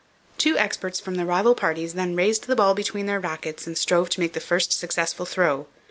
Two 0.39 0.57
experts 0.57 0.99
from 0.99 1.13
the 1.13 1.25
rival 1.27 1.53
parties 1.53 1.93
then 1.93 2.15
raised 2.15 2.47
the 2.47 2.55
ball 2.55 2.73
between 2.73 3.05
their 3.05 3.19
rackets 3.19 3.67
and 3.67 3.77
strove 3.77 4.09
to 4.09 4.19
make 4.19 4.33
the 4.33 4.39
first 4.39 4.73
successful 4.73 5.27
throw. 5.27 5.67